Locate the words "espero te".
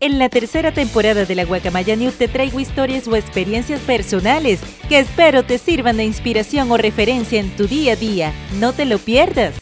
5.00-5.58